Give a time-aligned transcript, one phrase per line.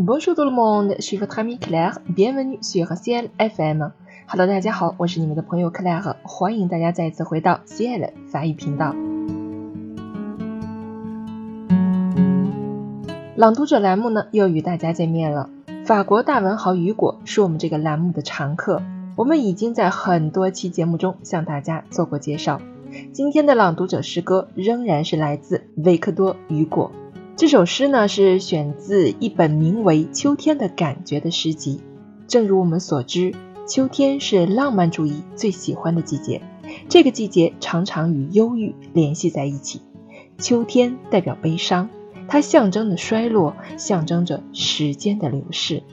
[0.00, 3.90] Bonjour tout le monde, je suis votre ami Claire, bienvenue sur CNFM.
[4.28, 8.94] Hello，大家好，我是你们的朋友 Claire，欢迎大家再次回到 Ciel 法语频道。
[13.34, 15.50] 朗读者栏目呢，又与大家见面了。
[15.84, 18.80] 法国大文豪雨果是我们这个栏目的常客，
[19.16, 22.60] 我们已经在很多期节目中向大家做过介绍。
[23.12, 26.92] 今天的朗读者诗歌仍然是来自维克多·雨果。
[27.38, 31.80] 这首诗呢是选自一本名为《秋天的感觉》的诗集。
[32.26, 33.32] 正如我们所知，
[33.64, 36.42] 秋天是浪漫主义最喜欢的季节。
[36.88, 39.82] 这个季节常常与忧郁联系在一起。
[40.38, 41.88] 秋天代表悲伤，
[42.26, 45.84] 它象征着衰落，象征着时间的流逝。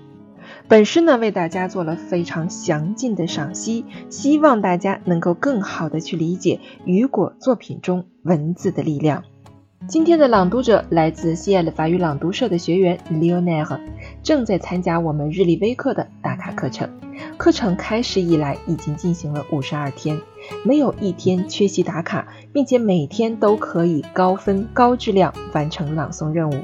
[0.67, 9.25] 本诗呢为大家做了非常详尽的赏析，希望大家能够更好的去理解雨果作品中文字的力量。
[9.87, 13.79] 今天的朗读者来自西安的法语朗读社的学员 Leonard，
[14.23, 16.89] 正在参加我们日历微课的打卡课程。
[17.37, 20.19] 课程开始以来已经进行了五十二天，
[20.63, 26.55] 没有一天缺席打卡，并且每天都可以高分高质量完成朗诵任务。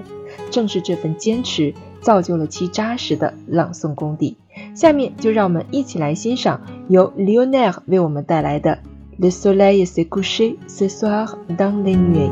[0.50, 4.38] 正是这份坚持，造就了其扎实的朗诵功底。
[4.74, 8.80] 下面就让我们一起来欣赏由 Leonard 为我们带来的
[9.24, 12.30] 《Le soleil s'est couché ce soir dans les nuées》。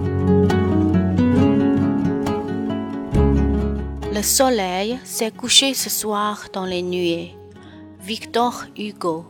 [4.19, 7.37] Le soleil s'est couché ce soir dans les nuées.
[8.01, 9.23] Victor Hugo.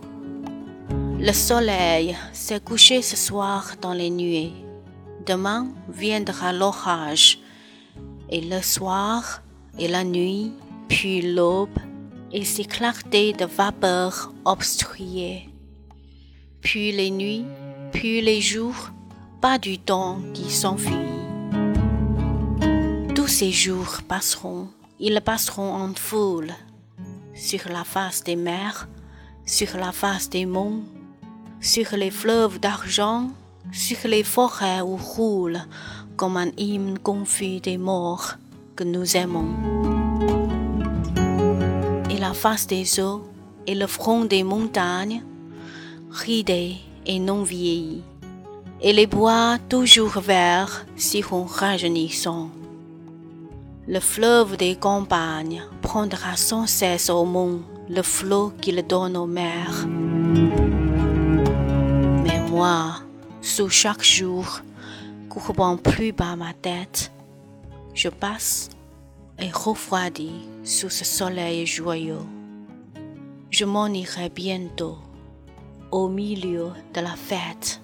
[1.20, 4.52] Le soleil s'est couché ce soir dans les nuées.
[5.28, 7.38] Demain viendra l'orage.
[8.31, 9.44] Et le soir,
[9.78, 10.54] et la nuit,
[10.88, 11.78] puis l'aube,
[12.31, 15.50] et ses clartés de vapeur obstruées.
[16.62, 17.46] Puis les nuits,
[17.92, 18.90] puis les jours,
[19.40, 21.14] pas du temps qui s'enfuit.
[23.14, 26.53] Tous ces jours passeront ils passeront en foule
[27.33, 28.89] sur la face des mers,
[29.45, 30.83] sur la face des monts,
[31.61, 33.29] sur les fleuves d'argent,
[33.72, 35.59] sur les forêts où roule
[36.18, 38.34] comme un hymne confus des morts
[38.75, 39.53] que nous aimons.
[42.09, 43.24] Et la face des eaux
[43.68, 45.24] et le front des montagnes,
[46.12, 46.75] ridés
[47.06, 48.03] et non vieillis,
[48.81, 52.50] et les bois toujours verts s'iront rajeunissant
[53.89, 59.88] le fleuve des campagnes prendra sans cesse au monde le flot qu'il donne aux mers.
[62.23, 62.97] Mais moi,
[63.41, 64.59] sous chaque jour,
[65.27, 67.11] courbant plus bas ma tête,
[67.95, 68.69] je passe
[69.39, 72.27] et refroidis sous ce soleil joyeux.
[73.50, 75.00] Je m'en irai bientôt
[75.89, 77.81] au milieu de la fête,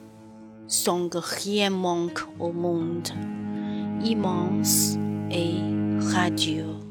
[0.68, 3.10] sans que rien manque au monde,
[4.04, 4.98] immense
[5.32, 6.85] et Radio.